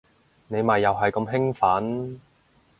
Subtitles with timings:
[0.47, 2.19] 你咪又係咁興奮